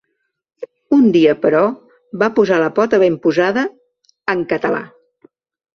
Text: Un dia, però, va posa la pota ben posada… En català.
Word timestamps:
Un 0.97 1.03
dia, 1.15 1.35
però, 1.43 1.61
va 2.23 2.31
posa 2.41 2.59
la 2.65 2.73
pota 2.81 3.01
ben 3.07 3.21
posada… 3.29 3.69
En 4.37 4.45
català. 4.55 4.83